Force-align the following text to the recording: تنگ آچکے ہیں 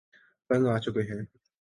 تنگ 0.49 0.65
آچکے 0.67 1.01
ہیں 1.01 1.21